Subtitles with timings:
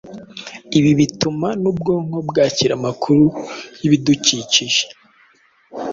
[0.77, 3.23] ibi bituma n’ubwonko bwakira amakuru
[3.79, 4.83] y’ibidukikije